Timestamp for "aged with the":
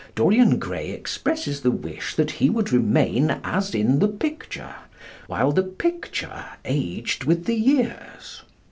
6.65-7.53